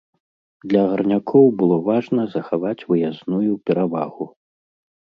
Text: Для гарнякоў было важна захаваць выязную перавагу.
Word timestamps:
Для 0.71 0.81
гарнякоў 0.93 1.45
было 1.59 1.77
важна 1.91 2.27
захаваць 2.35 2.85
выязную 2.95 3.51
перавагу. 3.69 4.33